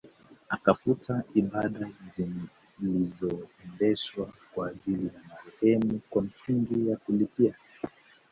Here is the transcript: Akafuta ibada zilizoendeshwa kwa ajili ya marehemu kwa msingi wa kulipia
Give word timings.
Akafuta 0.55 1.15
ibada 1.39 1.85
zilizoendeshwa 2.79 4.25
kwa 4.53 4.67
ajili 4.69 5.07
ya 5.07 5.13
marehemu 5.29 5.99
kwa 6.09 6.21
msingi 6.21 6.89
wa 6.89 6.97
kulipia 6.97 7.53